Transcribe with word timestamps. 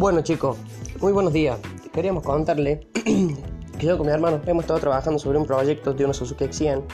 Bueno 0.00 0.22
chicos, 0.22 0.56
muy 1.02 1.12
buenos 1.12 1.34
días. 1.34 1.58
Queríamos 1.92 2.24
contarle 2.24 2.88
que 3.78 3.86
yo 3.86 3.98
con 3.98 4.06
mi 4.06 4.12
hermano 4.14 4.40
hemos 4.46 4.62
estado 4.64 4.80
trabajando 4.80 5.18
sobre 5.18 5.36
un 5.36 5.44
proyecto 5.44 5.92
de 5.92 6.06
una 6.06 6.14
Suzuki 6.14 6.44
X100, 6.44 6.84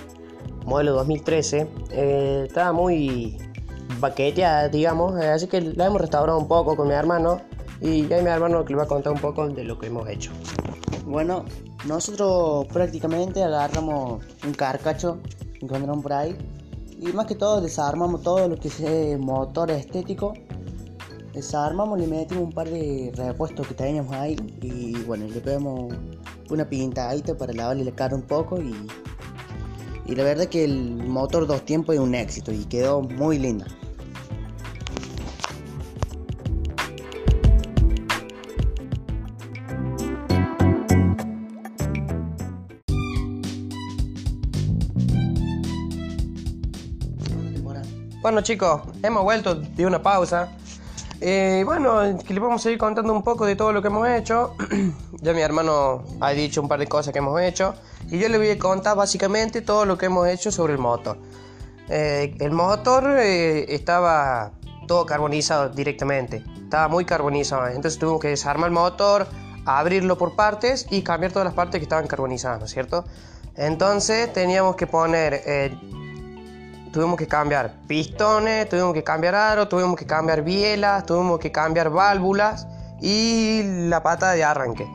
modelo 0.64 0.92
2013. 0.94 1.68
Eh, 1.92 2.44
estaba 2.48 2.72
muy 2.72 3.38
baqueteada, 4.00 4.68
digamos, 4.70 5.22
eh, 5.22 5.28
así 5.28 5.46
que 5.46 5.60
la 5.60 5.86
hemos 5.86 6.00
restaurado 6.00 6.36
un 6.36 6.48
poco 6.48 6.74
con 6.74 6.88
mi 6.88 6.94
hermano 6.94 7.42
y 7.80 8.08
ya 8.08 8.20
mi 8.20 8.28
hermano 8.28 8.64
que 8.64 8.72
le 8.72 8.78
va 8.78 8.82
a 8.82 8.88
contar 8.88 9.12
un 9.12 9.20
poco 9.20 9.46
de 9.46 9.62
lo 9.62 9.78
que 9.78 9.86
hemos 9.86 10.08
hecho. 10.08 10.32
Bueno, 11.04 11.44
nosotros 11.86 12.66
prácticamente 12.72 13.40
agarramos 13.40 14.24
un 14.44 14.52
carcacho 14.52 15.18
encontramos 15.62 16.02
por 16.02 16.12
ahí 16.12 16.36
y 16.98 17.12
más 17.12 17.26
que 17.26 17.36
todo 17.36 17.60
desarmamos 17.60 18.22
todo 18.22 18.48
lo 18.48 18.56
que 18.56 18.66
es 18.66 19.16
motor 19.20 19.70
estético 19.70 20.34
desarmamos, 21.36 22.00
le 22.00 22.06
metimos 22.06 22.44
un 22.44 22.52
par 22.52 22.66
de 22.66 23.12
repuestos 23.14 23.66
que 23.68 23.74
teníamos 23.74 24.10
ahí 24.14 24.36
y 24.62 24.94
bueno, 25.02 25.26
le 25.28 25.38
pegamos 25.42 25.92
una 26.48 26.66
pintadita 26.66 27.36
para 27.36 27.52
lavarle 27.52 27.84
la 27.84 27.90
cara 27.90 28.16
un 28.16 28.22
poco 28.22 28.58
y, 28.58 28.74
y 30.06 30.14
la 30.14 30.24
verdad 30.24 30.46
que 30.46 30.64
el 30.64 30.96
motor 31.06 31.46
dos 31.46 31.62
tiempos 31.66 31.94
es 31.94 32.00
un 32.00 32.14
éxito 32.14 32.52
y 32.52 32.64
quedó 32.64 33.02
muy 33.02 33.38
linda. 33.38 33.66
Bueno 48.22 48.40
chicos, 48.40 48.80
hemos 49.02 49.22
vuelto 49.22 49.54
de 49.54 49.86
una 49.86 50.02
pausa 50.02 50.48
eh, 51.20 51.62
bueno, 51.64 52.18
que 52.26 52.34
les 52.34 52.42
vamos 52.42 52.64
a 52.66 52.70
ir 52.70 52.78
contando 52.78 53.12
un 53.12 53.22
poco 53.22 53.46
de 53.46 53.56
todo 53.56 53.72
lo 53.72 53.80
que 53.80 53.88
hemos 53.88 54.06
hecho. 54.08 54.54
ya 55.22 55.32
mi 55.32 55.40
hermano 55.40 56.04
ha 56.20 56.30
dicho 56.30 56.60
un 56.60 56.68
par 56.68 56.78
de 56.78 56.86
cosas 56.86 57.12
que 57.12 57.18
hemos 57.20 57.40
hecho. 57.40 57.74
Y 58.10 58.18
yo 58.18 58.28
le 58.28 58.38
voy 58.38 58.50
a 58.50 58.58
contar 58.58 58.96
básicamente 58.96 59.62
todo 59.62 59.86
lo 59.86 59.96
que 59.96 60.06
hemos 60.06 60.28
hecho 60.28 60.52
sobre 60.52 60.74
el 60.74 60.78
motor. 60.78 61.16
Eh, 61.88 62.36
el 62.40 62.52
motor 62.52 63.16
eh, 63.18 63.74
estaba 63.74 64.52
todo 64.86 65.06
carbonizado 65.06 65.70
directamente. 65.70 66.44
Estaba 66.62 66.88
muy 66.88 67.04
carbonizado. 67.04 67.66
Entonces 67.68 67.98
tuvimos 67.98 68.20
que 68.20 68.28
desarmar 68.28 68.68
el 68.68 68.74
motor, 68.74 69.26
abrirlo 69.64 70.18
por 70.18 70.36
partes 70.36 70.86
y 70.90 71.02
cambiar 71.02 71.32
todas 71.32 71.46
las 71.46 71.54
partes 71.54 71.78
que 71.78 71.84
estaban 71.84 72.06
carbonizadas, 72.06 72.60
¿no 72.60 72.66
es 72.66 72.72
cierto? 72.72 73.04
Entonces 73.56 74.30
teníamos 74.32 74.76
que 74.76 74.86
poner 74.86 75.42
tuvimos 76.96 77.18
que 77.18 77.26
cambiar 77.26 77.74
pistones, 77.86 78.70
tuvimos 78.70 78.94
que 78.94 79.04
cambiar 79.04 79.34
aros, 79.34 79.68
tuvimos 79.68 79.96
que 79.96 80.06
cambiar 80.06 80.42
bielas, 80.42 81.04
tuvimos 81.04 81.38
que 81.38 81.52
cambiar 81.52 81.90
válvulas 81.90 82.66
y 83.02 83.60
la 83.90 84.02
pata 84.02 84.32
de 84.32 84.42
arranque. 84.42 84.88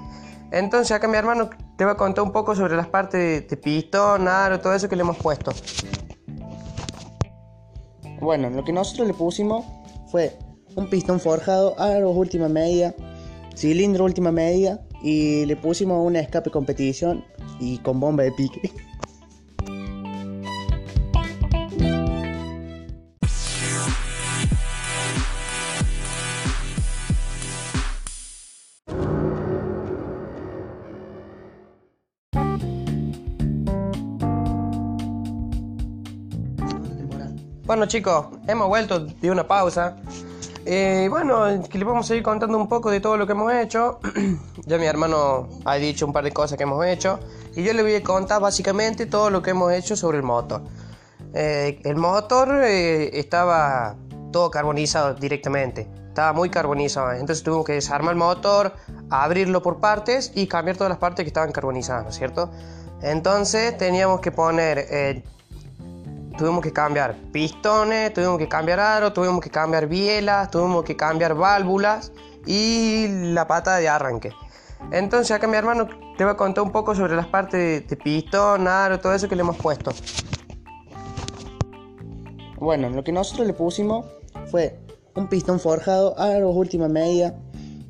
Entonces 0.51 0.93
acá 0.93 1.07
mi 1.07 1.17
hermano 1.17 1.51
te 1.77 1.85
va 1.85 1.91
a 1.91 1.97
contar 1.97 2.23
un 2.23 2.31
poco 2.31 2.55
sobre 2.55 2.75
las 2.75 2.87
partes 2.87 3.47
de, 3.47 3.55
pistón, 3.55 4.27
aro, 4.27 4.59
todo 4.59 4.73
eso 4.73 4.89
que 4.89 4.95
le 4.95 5.03
hemos 5.03 5.15
puesto. 5.17 5.51
Bueno, 8.19 8.49
lo 8.49 8.63
que 8.63 8.73
nosotros 8.73 9.05
le 9.05 9.13
pusimos 9.13 9.63
fue 10.11 10.35
un 10.75 10.89
pistón 10.89 11.19
forjado, 11.19 11.79
aros 11.79 12.17
última 12.17 12.49
media, 12.49 12.95
cilindro 13.55 14.05
última 14.05 14.31
media 14.31 14.79
y 15.03 15.45
le 15.45 15.55
pusimos 15.55 16.03
una 16.03 16.19
escape 16.19 16.49
competición 16.49 17.23
y 17.59 17.77
con 17.77 17.99
bomba 17.99 18.23
de 18.23 18.31
pique. 18.31 18.71
Bueno 37.71 37.85
chicos, 37.85 38.25
hemos 38.49 38.67
vuelto 38.67 38.99
de 38.99 39.31
una 39.31 39.47
pausa. 39.47 39.95
Eh, 40.65 41.07
bueno, 41.09 41.45
les 41.45 41.85
vamos 41.85 42.11
a 42.11 42.15
ir 42.17 42.21
contando 42.21 42.57
un 42.57 42.67
poco 42.67 42.91
de 42.91 42.99
todo 42.99 43.15
lo 43.15 43.25
que 43.25 43.31
hemos 43.31 43.53
hecho. 43.53 44.01
ya 44.65 44.77
mi 44.77 44.87
hermano 44.87 45.47
ha 45.63 45.75
dicho 45.75 46.05
un 46.05 46.11
par 46.11 46.25
de 46.25 46.33
cosas 46.33 46.57
que 46.57 46.63
hemos 46.63 46.85
hecho. 46.85 47.17
Y 47.55 47.63
yo 47.63 47.71
le 47.71 47.81
voy 47.81 47.95
a 47.95 48.03
contar 48.03 48.41
básicamente 48.41 49.05
todo 49.05 49.29
lo 49.29 49.41
que 49.41 49.51
hemos 49.51 49.71
hecho 49.71 49.95
sobre 49.95 50.17
el 50.17 50.23
motor. 50.23 50.63
Eh, 51.33 51.79
el 51.85 51.95
motor 51.95 52.61
eh, 52.61 53.17
estaba 53.17 53.95
todo 54.33 54.51
carbonizado 54.51 55.13
directamente. 55.13 55.87
Estaba 56.09 56.33
muy 56.33 56.49
carbonizado. 56.49 57.13
Entonces 57.13 57.41
tuvimos 57.41 57.65
que 57.65 57.71
desarmar 57.71 58.15
el 58.15 58.19
motor, 58.19 58.73
abrirlo 59.09 59.61
por 59.61 59.79
partes 59.79 60.33
y 60.35 60.45
cambiar 60.45 60.75
todas 60.75 60.89
las 60.89 60.99
partes 60.99 61.23
que 61.23 61.29
estaban 61.29 61.53
carbonizadas, 61.53 62.03
¿no 62.03 62.09
es 62.09 62.17
cierto? 62.17 62.51
Entonces 63.01 63.77
teníamos 63.77 64.19
que 64.19 64.33
poner 64.33 65.23
tuvimos 66.37 66.61
que 66.61 66.71
cambiar 66.71 67.15
pistones, 67.31 68.13
tuvimos 68.13 68.37
que 68.37 68.47
cambiar 68.47 68.79
aros, 68.79 69.13
tuvimos 69.13 69.41
que 69.41 69.49
cambiar 69.49 69.87
bielas, 69.87 70.49
tuvimos 70.51 70.83
que 70.83 70.95
cambiar 70.95 71.35
válvulas 71.35 72.11
y 72.45 73.07
la 73.33 73.47
pata 73.47 73.77
de 73.77 73.89
arranque. 73.89 74.31
Entonces 74.91 75.31
acá 75.31 75.47
mi 75.47 75.57
hermano 75.57 75.87
te 76.17 76.25
va 76.25 76.31
a 76.31 76.37
contar 76.37 76.63
un 76.63 76.71
poco 76.71 76.95
sobre 76.95 77.15
las 77.15 77.27
partes 77.27 77.87
de, 77.87 77.95
pistón, 77.97 78.67
aro, 78.67 78.99
todo 78.99 79.13
eso 79.13 79.29
que 79.29 79.35
le 79.35 79.41
hemos 79.41 79.57
puesto. 79.57 79.91
Bueno, 82.57 82.89
lo 82.89 83.03
que 83.03 83.11
nosotros 83.11 83.47
le 83.47 83.53
pusimos 83.53 84.05
fue 84.49 84.79
un 85.15 85.27
pistón 85.27 85.59
forjado, 85.59 86.17
aros 86.19 86.55
última 86.55 86.87
media, 86.87 87.35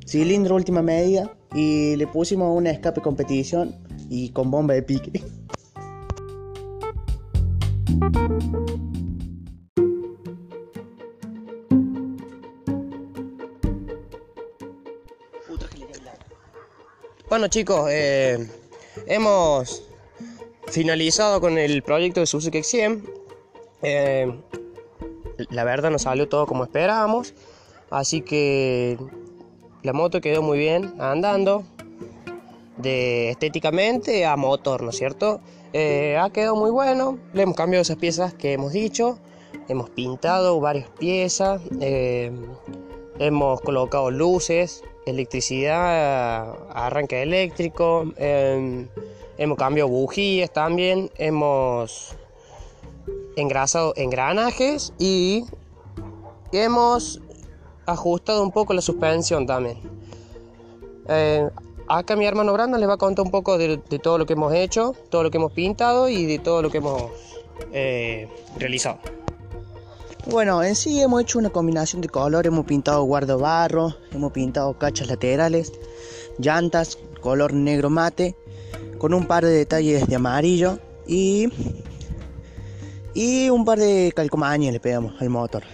cilindro 0.06 0.54
última 0.54 0.82
media 0.82 1.30
y 1.54 1.96
le 1.96 2.06
pusimos 2.06 2.56
una 2.56 2.70
escape 2.70 3.00
competición 3.00 3.74
y 4.08 4.30
con 4.30 4.50
bomba 4.50 4.74
de 4.74 4.82
pique. 4.82 5.22
Bueno 17.28 17.48
chicos, 17.48 17.88
eh, 17.90 18.46
hemos 19.06 19.82
finalizado 20.66 21.40
con 21.40 21.58
el 21.58 21.82
proyecto 21.82 22.20
de 22.20 22.26
Suzuki 22.26 22.58
X100. 22.58 23.02
Eh, 23.82 24.40
la 25.50 25.64
verdad 25.64 25.90
no 25.90 25.98
salió 25.98 26.28
todo 26.28 26.46
como 26.46 26.64
esperábamos, 26.64 27.34
así 27.90 28.20
que 28.20 28.98
la 29.82 29.92
moto 29.92 30.20
quedó 30.20 30.42
muy 30.42 30.58
bien 30.58 30.94
andando, 31.00 31.64
de 32.76 33.30
estéticamente 33.30 34.26
a 34.26 34.36
motor, 34.36 34.82
¿no 34.82 34.90
es 34.90 34.96
cierto? 34.96 35.40
Eh, 35.72 36.18
ha 36.20 36.30
quedado 36.30 36.54
muy 36.54 36.70
bueno, 36.70 37.18
le 37.32 37.42
hemos 37.42 37.56
cambiado 37.56 37.80
esas 37.82 37.96
piezas 37.96 38.34
que 38.34 38.52
hemos 38.52 38.72
dicho, 38.72 39.18
hemos 39.68 39.88
pintado 39.90 40.60
varias 40.60 40.88
piezas, 40.90 41.62
hemos 43.18 43.60
colocado 43.60 44.10
luces, 44.10 44.82
electricidad, 45.06 46.54
arranque 46.70 47.22
eléctrico, 47.22 48.06
em, 48.16 48.88
hemos 49.38 49.58
cambiado 49.58 49.88
bujías 49.88 50.52
también, 50.52 51.10
hemos 51.16 52.16
engrasado 53.36 53.92
engranajes 53.96 54.92
y 54.98 55.44
hemos 56.52 57.20
ajustado 57.86 58.42
un 58.42 58.52
poco 58.52 58.74
la 58.74 58.82
suspensión 58.82 59.46
también. 59.46 59.78
Eh, 61.08 61.48
acá 61.88 62.16
mi 62.16 62.26
hermano 62.26 62.52
Brandon 62.52 62.80
les 62.80 62.88
va 62.88 62.94
a 62.94 62.98
contar 62.98 63.24
un 63.24 63.30
poco 63.30 63.58
de, 63.58 63.78
todo 63.78 64.18
lo 64.18 64.26
que 64.26 64.34
hemos 64.34 64.54
hecho, 64.54 64.94
todo 65.10 65.22
lo 65.22 65.30
que 65.30 65.38
hemos 65.38 65.52
pintado 65.52 66.08
y 66.08 66.26
de 66.26 66.38
todo 66.38 66.62
lo 66.62 66.70
que 66.70 66.78
hemos 66.78 67.10
eh, 67.72 68.28
realizado. 68.58 68.98
Bueno, 70.26 70.62
en 70.62 70.76
sí 70.76 71.00
hemos 71.00 71.20
hecho 71.20 71.40
una 71.40 71.50
combinación 71.50 72.00
de 72.00 72.08
colores, 72.08 72.46
hemos 72.46 72.64
pintado 72.64 73.02
guardabarro, 73.02 73.96
hemos 74.12 74.30
pintado 74.30 74.78
cachas 74.78 75.08
laterales, 75.08 75.72
llantas, 76.38 76.96
color 77.20 77.52
negro 77.52 77.90
mate, 77.90 78.36
con 78.98 79.14
un 79.14 79.26
par 79.26 79.44
de 79.44 79.50
detalles 79.50 80.06
de 80.06 80.14
amarillo 80.14 80.78
y, 81.08 81.48
y 83.14 83.50
un 83.50 83.64
par 83.64 83.80
de 83.80 84.12
calcomanías 84.14 84.72
le 84.72 84.78
pegamos 84.78 85.20
al 85.20 85.28
motor. 85.28 85.64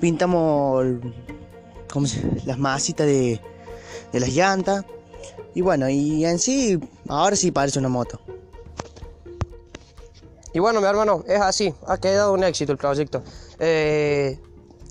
Pintamos 0.00 0.86
las 2.46 2.58
masitas 2.58 3.08
de, 3.08 3.40
de 4.12 4.20
las 4.20 4.30
llantas 4.30 4.84
y 5.52 5.62
bueno, 5.62 5.88
y 5.88 6.24
en 6.24 6.38
sí, 6.38 6.78
ahora 7.08 7.34
sí 7.34 7.50
parece 7.50 7.80
una 7.80 7.88
moto. 7.88 8.20
Y 10.54 10.60
bueno, 10.60 10.80
mi 10.80 10.86
hermano, 10.86 11.24
es 11.26 11.40
así, 11.40 11.74
ha 11.88 11.98
quedado 11.98 12.32
un 12.32 12.44
éxito 12.44 12.70
el 12.70 12.78
proyecto. 12.78 13.22
Eh, 13.58 14.38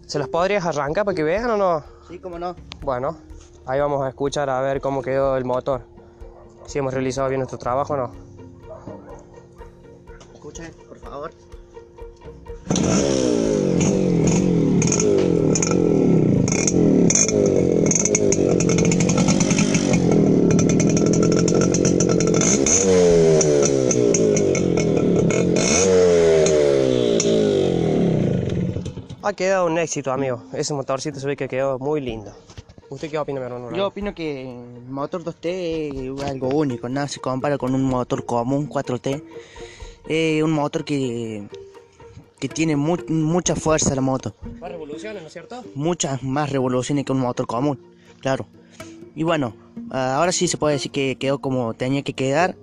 ¿Se 0.05 0.19
los 0.19 0.27
podrías 0.29 0.65
arrancar 0.65 1.05
para 1.05 1.15
que 1.15 1.23
vean 1.23 1.49
o 1.51 1.57
no? 1.57 1.83
Sí, 2.07 2.19
cómo 2.19 2.39
no. 2.39 2.55
Bueno, 2.81 3.17
ahí 3.65 3.79
vamos 3.79 4.03
a 4.03 4.09
escuchar 4.09 4.49
a 4.49 4.61
ver 4.61 4.81
cómo 4.81 5.01
quedó 5.01 5.37
el 5.37 5.45
motor. 5.45 5.81
Si 6.65 6.79
hemos 6.79 6.93
realizado 6.93 7.29
bien 7.29 7.39
nuestro 7.39 7.57
trabajo 7.57 7.93
o 7.93 7.97
no. 7.97 8.11
Escuchen, 10.33 10.71
por 10.87 10.99
favor. 10.99 11.31
Ha 29.37 29.45
quedado 29.45 29.67
un 29.67 29.77
éxito, 29.77 30.11
amigo. 30.11 30.41
Ese 30.51 30.73
motorcito 30.73 31.19
se 31.19 31.27
ve 31.27 31.37
que 31.37 31.47
quedó 31.47 31.77
muy 31.77 32.01
lindo. 32.01 32.33
¿Usted 32.89 33.11
qué 33.11 33.19
opina, 33.19 33.39
mi 33.39 33.45
hermano? 33.45 33.71
Yo 33.71 33.85
opino 33.85 34.15
que 34.15 34.49
el 34.49 34.89
motor 34.89 35.23
2T 35.23 36.17
es 36.17 36.23
algo 36.23 36.47
único, 36.47 36.89
nada 36.89 37.07
se 37.07 37.19
compara 37.19 37.59
con 37.59 37.75
un 37.75 37.83
motor 37.83 38.25
común 38.25 38.67
4T. 38.67 39.23
Es 40.09 40.41
un 40.41 40.49
motor 40.53 40.83
que, 40.83 41.47
que 42.39 42.49
tiene 42.49 42.75
mucha 42.75 43.55
fuerza 43.55 43.93
la 43.93 44.01
moto. 44.01 44.33
Más 44.59 44.71
revoluciones, 44.71 45.21
¿no 45.21 45.27
es 45.27 45.33
cierto? 45.33 45.63
Muchas 45.75 46.23
más 46.23 46.51
revoluciones 46.51 47.05
que 47.05 47.11
un 47.11 47.19
motor 47.19 47.45
común, 47.45 47.79
claro. 48.19 48.47
Y 49.13 49.21
bueno, 49.21 49.53
ahora 49.91 50.31
sí 50.31 50.47
se 50.47 50.57
puede 50.57 50.73
decir 50.73 50.91
que 50.91 51.15
quedó 51.15 51.37
como 51.37 51.75
tenía 51.75 52.01
que 52.01 52.13
quedar. 52.13 52.57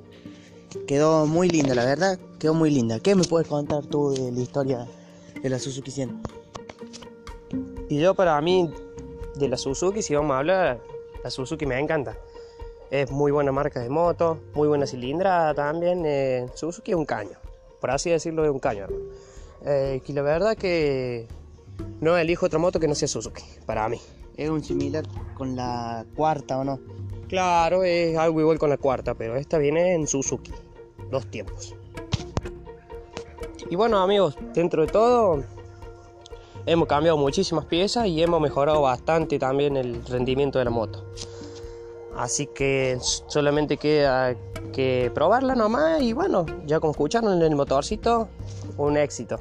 Quedó 0.88 1.26
muy 1.26 1.48
linda, 1.48 1.76
la 1.76 1.84
verdad. 1.84 2.18
Quedó 2.40 2.52
muy 2.52 2.70
linda. 2.70 2.98
¿Qué 2.98 3.14
me 3.14 3.22
puedes 3.22 3.46
contar 3.46 3.86
tú 3.86 4.10
de 4.10 4.32
la 4.32 4.40
historia 4.40 4.88
de 5.40 5.48
la 5.48 5.60
Suzuki 5.60 5.92
100? 5.92 6.43
Y 7.88 8.00
yo 8.00 8.14
para 8.14 8.40
mí 8.40 8.70
de 9.36 9.48
la 9.48 9.56
Suzuki, 9.56 10.02
si 10.02 10.14
vamos 10.14 10.34
a 10.34 10.38
hablar, 10.38 10.80
la 11.22 11.30
Suzuki 11.30 11.66
me 11.66 11.78
encanta. 11.78 12.16
Es 12.90 13.10
muy 13.10 13.32
buena 13.32 13.52
marca 13.52 13.80
de 13.80 13.88
moto, 13.88 14.38
muy 14.54 14.68
buena 14.68 14.86
cilindrada 14.86 15.54
también. 15.54 16.04
Eh, 16.06 16.46
Suzuki 16.54 16.92
es 16.92 16.96
un 16.96 17.04
caño, 17.04 17.36
por 17.80 17.90
así 17.90 18.10
decirlo, 18.10 18.44
es 18.44 18.50
un 18.50 18.60
caño. 18.60 18.86
Eh, 19.64 20.00
y 20.06 20.12
la 20.12 20.22
verdad 20.22 20.56
que 20.56 21.26
no 22.00 22.16
elijo 22.16 22.46
otra 22.46 22.58
moto 22.58 22.78
que 22.80 22.88
no 22.88 22.94
sea 22.94 23.08
Suzuki, 23.08 23.42
para 23.66 23.88
mí. 23.88 24.00
¿Es 24.36 24.50
un 24.50 24.62
similar 24.62 25.04
con 25.34 25.56
la 25.56 26.04
cuarta 26.14 26.58
o 26.58 26.64
no? 26.64 26.80
Claro, 27.28 27.84
es 27.84 28.16
algo 28.16 28.40
igual 28.40 28.58
con 28.58 28.70
la 28.70 28.76
cuarta, 28.76 29.14
pero 29.14 29.36
esta 29.36 29.58
viene 29.58 29.94
en 29.94 30.06
Suzuki, 30.06 30.52
dos 31.10 31.26
tiempos. 31.30 31.74
Y 33.70 33.76
bueno 33.76 33.98
amigos, 33.98 34.36
dentro 34.54 34.84
de 34.84 34.92
todo, 34.92 35.42
hemos 36.66 36.88
cambiado 36.88 37.16
muchísimas 37.16 37.64
piezas 37.66 38.06
y 38.06 38.22
hemos 38.22 38.40
mejorado 38.40 38.82
bastante 38.82 39.38
también 39.38 39.76
el 39.76 40.04
rendimiento 40.06 40.58
de 40.58 40.64
la 40.64 40.70
moto. 40.70 41.04
Así 42.16 42.46
que 42.46 42.98
solamente 43.00 43.76
queda 43.76 44.34
que 44.72 45.10
probarla 45.14 45.54
nomás 45.54 46.00
y 46.00 46.12
bueno, 46.12 46.46
ya 46.64 46.80
como 46.80 46.92
escucharon 46.92 47.42
el 47.42 47.56
motorcito, 47.56 48.28
un 48.76 48.96
éxito. 48.96 49.40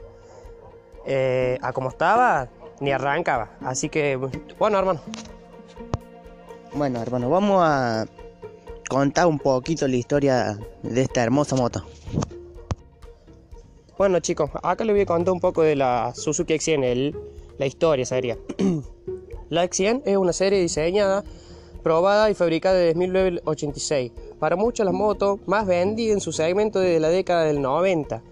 Eh, 1.05 1.57
a 1.61 1.73
como 1.73 1.89
estaba, 1.89 2.47
ni 2.79 2.91
arrancaba. 2.91 3.51
Así 3.61 3.89
que, 3.89 4.17
bueno, 4.57 4.79
hermano. 4.79 5.01
Bueno, 6.73 7.01
hermano, 7.01 7.29
vamos 7.29 7.61
a 7.63 8.05
contar 8.89 9.27
un 9.27 9.37
poquito 9.37 9.87
la 9.87 9.95
historia 9.95 10.57
de 10.81 11.01
esta 11.01 11.23
hermosa 11.23 11.55
moto. 11.55 11.83
Bueno 13.95 14.19
chicos, 14.21 14.49
acá 14.63 14.83
les 14.85 14.95
voy 14.95 15.01
a 15.01 15.05
contar 15.05 15.33
un 15.33 15.39
poco 15.39 15.61
de 15.61 15.75
la 15.75 16.13
Suzuki 16.15 16.55
X100, 16.55 17.15
la 17.59 17.65
historia 17.67 18.05
sería. 18.07 18.39
la 19.49 19.65
X100 19.65 20.01
es 20.05 20.17
una 20.17 20.33
serie 20.33 20.59
diseñada, 20.59 21.23
probada 21.83 22.31
y 22.31 22.33
fabricada 22.33 22.75
desde 22.75 22.97
1986. 22.97 24.11
Para 24.39 24.55
muchas 24.55 24.85
las 24.85 24.95
motos 24.95 25.41
más 25.45 25.67
vendidas 25.67 26.15
en 26.15 26.21
su 26.21 26.31
segmento 26.31 26.79
desde 26.79 26.99
la 26.99 27.09
década 27.09 27.43
del 27.43 27.61
90. 27.61 28.23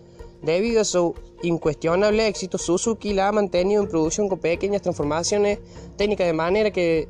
Debido 0.41 0.81
a 0.81 0.83
su 0.83 1.13
incuestionable 1.43 2.25
éxito, 2.25 2.57
Suzuki 2.57 3.13
la 3.13 3.27
ha 3.27 3.31
mantenido 3.31 3.83
en 3.83 3.87
producción 3.87 4.29
con 4.29 4.39
pequeñas 4.39 4.81
transformaciones 4.81 5.59
técnicas 5.95 6.25
de 6.25 6.33
manera 6.33 6.71
que, 6.71 7.07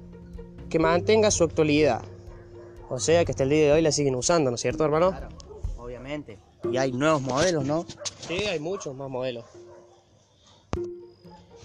que 0.70 0.78
mantenga 0.78 1.32
su 1.32 1.46
actualidad. 1.46 2.02
O 2.90 3.00
sea 3.00 3.24
que 3.24 3.32
hasta 3.32 3.44
el 3.44 3.50
día 3.50 3.68
de 3.68 3.72
hoy 3.72 3.82
la 3.82 3.94
siguen 3.94 4.16
usando, 4.16 4.52
¿no 4.52 4.56
es 4.56 4.62
cierto, 4.62 4.84
hermano? 4.84 5.12
Claro, 5.12 5.30
obviamente. 5.78 6.51
Y 6.70 6.78
hay 6.78 6.92
nuevos 6.92 7.22
modelos, 7.22 7.66
¿no? 7.66 7.86
Sí, 8.28 8.36
hay 8.46 8.60
muchos 8.60 8.96
más 8.96 9.10
modelos. 9.10 9.46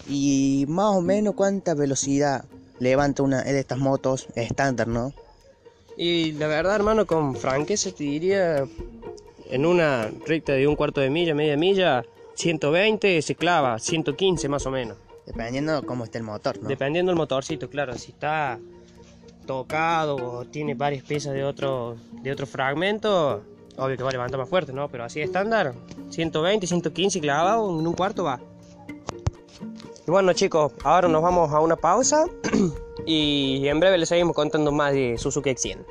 Y 0.07 0.65
más 0.67 0.95
o 0.95 1.01
menos 1.01 1.35
cuánta 1.35 1.73
velocidad 1.73 2.45
levanta 2.79 3.23
una 3.23 3.43
de 3.43 3.59
estas 3.59 3.77
motos 3.77 4.27
estándar, 4.35 4.87
¿no? 4.87 5.13
Y 5.97 6.33
la 6.33 6.47
verdad, 6.47 6.75
hermano, 6.75 7.05
con 7.05 7.35
franqueza 7.35 7.91
te 7.91 8.03
diría 8.03 8.65
en 9.49 9.65
una 9.65 10.11
recta 10.25 10.53
de 10.53 10.67
un 10.67 10.75
cuarto 10.75 11.01
de 11.01 11.09
milla, 11.09 11.33
media 11.33 11.57
milla, 11.57 12.05
120 12.35 13.21
se 13.21 13.35
clava, 13.35 13.79
115 13.79 14.47
más 14.47 14.65
o 14.65 14.71
menos. 14.71 14.97
Dependiendo 15.25 15.83
cómo 15.83 16.05
esté 16.05 16.19
el 16.19 16.23
motor, 16.23 16.61
¿no? 16.61 16.69
Dependiendo 16.69 17.09
del 17.09 17.17
motorcito, 17.17 17.69
claro. 17.69 17.97
Si 17.97 18.11
está 18.11 18.59
tocado 19.45 20.15
o 20.15 20.45
tiene 20.45 20.75
varias 20.75 21.03
piezas 21.03 21.33
de 21.33 21.43
otro, 21.43 21.97
de 22.21 22.31
otro 22.31 22.45
fragmento, 22.45 23.43
Obvio 23.77 23.95
que 23.95 24.03
va 24.03 24.09
a 24.09 24.13
levantar 24.13 24.39
más 24.39 24.49
fuerte, 24.49 24.73
¿no? 24.73 24.89
Pero 24.89 25.03
así 25.03 25.21
estándar, 25.21 25.73
120, 26.09 26.65
115 26.65 27.21
clavado 27.21 27.79
en 27.79 27.85
un 27.85 27.93
cuarto 27.93 28.23
va. 28.23 28.39
Y 30.07 30.11
bueno 30.11 30.33
chicos, 30.33 30.71
ahora 30.83 31.07
nos 31.07 31.21
vamos 31.21 31.53
a 31.53 31.59
una 31.59 31.75
pausa 31.75 32.25
y 33.05 33.67
en 33.67 33.79
breve 33.79 33.97
les 33.97 34.09
seguimos 34.09 34.35
contando 34.35 34.71
más 34.71 34.93
de 34.93 35.17
Suzuki 35.17 35.51
X100. 35.51 35.85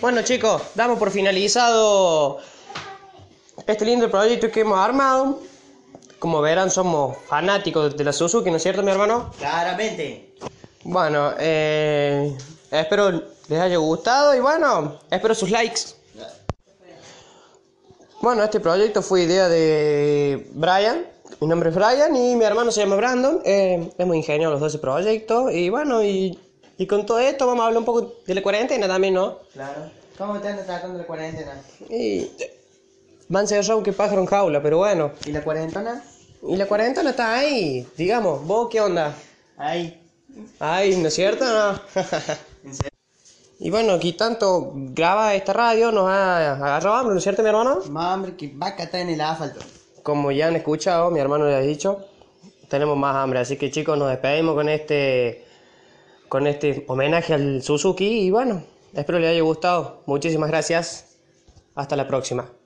Bueno 0.00 0.22
chicos, 0.22 0.62
damos 0.74 0.98
por 0.98 1.10
finalizado 1.10 2.38
este 3.66 3.84
lindo 3.84 4.10
proyecto 4.10 4.50
que 4.50 4.60
hemos 4.60 4.78
armado. 4.78 5.40
Como 6.18 6.40
verán, 6.40 6.70
somos 6.70 7.16
fanáticos 7.26 7.96
de 7.96 8.04
la 8.04 8.12
Suzuki, 8.12 8.50
¿no 8.50 8.56
es 8.56 8.62
cierto, 8.62 8.82
mi 8.82 8.90
hermano? 8.90 9.30
Claramente. 9.38 10.34
Bueno, 10.90 11.34
eh, 11.38 12.36
espero 12.68 13.12
les 13.48 13.60
haya 13.60 13.76
gustado 13.76 14.34
y 14.34 14.40
bueno, 14.40 14.98
espero 15.08 15.36
sus 15.36 15.48
likes. 15.48 15.82
Bueno, 18.20 18.42
este 18.42 18.58
proyecto 18.58 19.00
fue 19.00 19.22
idea 19.22 19.48
de 19.48 20.50
Brian. 20.52 21.06
Mi 21.40 21.46
nombre 21.46 21.70
es 21.70 21.76
Brian 21.76 22.16
y 22.16 22.34
mi 22.34 22.44
hermano 22.44 22.72
se 22.72 22.80
llama 22.80 22.96
Brandon. 22.96 23.40
Eh, 23.44 23.88
hemos 23.98 24.16
ingeniado 24.16 24.52
los 24.52 24.60
12 24.60 24.78
proyectos 24.80 25.52
y 25.52 25.70
bueno, 25.70 26.02
y, 26.02 26.36
y, 26.76 26.86
con 26.88 27.06
todo 27.06 27.20
esto 27.20 27.46
vamos 27.46 27.62
a 27.62 27.66
hablar 27.68 27.78
un 27.78 27.84
poco 27.84 28.14
de 28.26 28.34
la 28.34 28.42
cuarentena 28.42 28.88
también, 28.88 29.14
¿no? 29.14 29.38
Claro. 29.52 29.92
¿Cómo 30.18 30.36
están 30.36 30.56
tratando 30.66 30.98
la 30.98 31.06
cuarentena? 31.06 31.52
Y 31.88 32.32
van 33.28 33.46
cerrados 33.46 33.84
que 33.84 33.92
pájaro 33.92 34.22
en 34.22 34.26
jaula, 34.26 34.60
pero 34.60 34.78
bueno. 34.78 35.12
¿Y 35.24 35.30
la 35.30 35.44
cuarentena? 35.44 36.02
Y 36.42 36.56
la 36.56 36.66
cuarentena 36.66 37.10
está 37.10 37.36
ahí, 37.36 37.86
digamos. 37.96 38.44
¿Vos 38.44 38.68
qué 38.68 38.80
onda? 38.80 39.14
Ahí. 39.56 39.99
Ay, 40.58 40.96
¿no 40.96 41.08
es 41.08 41.14
cierto? 41.14 41.44
No. 41.44 41.80
y 43.58 43.70
bueno, 43.70 43.94
aquí 43.94 44.12
tanto 44.12 44.72
graba 44.74 45.34
esta 45.34 45.52
radio, 45.52 45.92
nos 45.92 46.08
ha 46.08 46.52
agarrado 46.52 46.96
hambre, 46.96 47.14
¿no 47.14 47.18
es 47.18 47.22
cierto, 47.22 47.42
mi 47.42 47.48
hermano? 47.48 47.80
Más 47.90 48.14
hambre 48.14 48.36
que 48.36 48.52
vaca 48.54 48.84
está 48.84 49.00
en 49.00 49.10
el 49.10 49.20
asfalto. 49.20 49.60
Como 50.02 50.32
ya 50.32 50.48
han 50.48 50.56
escuchado, 50.56 51.10
mi 51.10 51.20
hermano 51.20 51.46
le 51.46 51.54
ha 51.54 51.60
dicho, 51.60 52.06
tenemos 52.68 52.96
más 52.96 53.16
hambre, 53.16 53.40
así 53.40 53.56
que 53.56 53.70
chicos, 53.70 53.98
nos 53.98 54.08
despedimos 54.08 54.54
con 54.54 54.68
este 54.68 55.46
con 56.28 56.46
este 56.46 56.84
homenaje 56.86 57.34
al 57.34 57.60
Suzuki 57.60 58.06
y 58.06 58.30
bueno, 58.30 58.62
espero 58.94 59.18
les 59.18 59.30
haya 59.30 59.42
gustado. 59.42 60.02
Muchísimas 60.06 60.48
gracias. 60.48 61.16
Hasta 61.74 61.96
la 61.96 62.06
próxima. 62.06 62.59